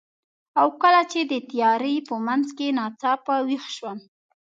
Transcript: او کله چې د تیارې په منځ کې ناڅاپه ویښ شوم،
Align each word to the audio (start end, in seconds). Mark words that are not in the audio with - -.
او 0.61 0.67
کله 0.81 1.01
چې 1.11 1.19
د 1.31 1.33
تیارې 1.49 1.95
په 2.07 2.15
منځ 2.27 2.47
کې 2.57 2.67
ناڅاپه 2.77 3.35
ویښ 3.47 3.65
شوم، 3.75 3.97